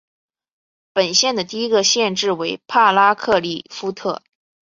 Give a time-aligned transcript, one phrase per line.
[0.93, 4.23] 本县的第一个县治为帕拉克利夫特。